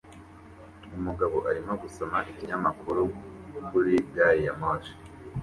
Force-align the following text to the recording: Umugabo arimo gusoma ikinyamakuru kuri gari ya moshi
Umugabo 0.97 1.37
arimo 1.49 1.73
gusoma 1.83 2.17
ikinyamakuru 2.31 3.03
kuri 3.67 3.93
gari 4.15 4.41
ya 4.47 4.53
moshi 4.59 4.93